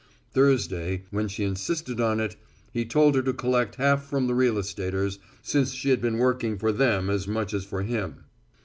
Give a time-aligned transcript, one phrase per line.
[0.33, 2.35] Thursday, when she insisted on it,
[2.73, 6.57] he told her to collect half from the real estaters, since she had been working
[6.57, 8.23] for them as much as for him.